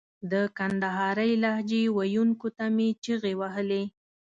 [0.31, 3.83] د کندهارۍ لهجې ویونکو ته مې چیغې وهلې.